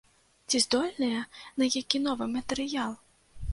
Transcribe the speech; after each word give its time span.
Ці 0.47 0.61
здольныя 0.65 1.19
на 1.63 1.69
які 1.77 2.03
новы 2.09 2.31
матэрыял? 2.35 2.91